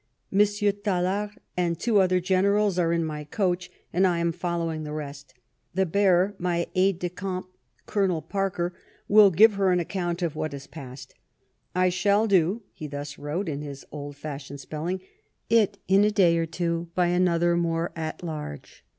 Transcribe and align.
Monsr. 0.33 0.71
Tallard 0.81 1.29
and 1.55 1.77
two 1.79 1.99
other 1.99 2.19
Generals 2.19 2.79
are 2.79 2.91
in 2.91 3.05
my 3.05 3.23
Coach, 3.23 3.69
and 3.93 4.07
I 4.07 4.17
am 4.17 4.31
following 4.31 4.83
the 4.83 4.93
rest. 4.93 5.35
The 5.75 5.85
bearer, 5.85 6.33
my 6.39 6.65
Aide 6.73 6.97
de 6.97 7.07
Camp, 7.07 7.45
Coll. 7.85 8.23
Parke, 8.23 8.73
will 9.07 9.29
give 9.29 9.53
Her 9.53 9.71
an 9.71 9.79
account 9.79 10.23
of 10.23 10.35
what 10.35 10.53
has 10.53 10.65
pass'd. 10.65 11.13
I 11.75 11.89
shall 11.89 12.25
doe," 12.25 12.63
he 12.73 12.87
thus 12.87 13.19
wrote, 13.19 13.47
in 13.47 13.61
his 13.61 13.85
old 13.91 14.17
fashioned 14.17 14.59
spelling," 14.59 15.01
it 15.61 15.77
in 15.87 16.03
a 16.03 16.09
day 16.09 16.35
or 16.39 16.47
two 16.47 16.89
by 16.95 17.05
another 17.09 17.55
more 17.55 17.91
att 17.95 18.23
large." 18.23 18.83